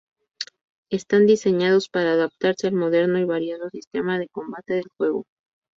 Están 0.91 1.27
diseñados 1.27 1.87
para 1.87 2.13
adaptarse 2.13 2.65
al 2.65 2.73
moderno 2.73 3.19
y 3.19 3.23
variado 3.25 3.69
sistema 3.69 4.17
de 4.17 4.29
combate 4.29 4.73
del 4.73 4.89
juego. 4.97 5.25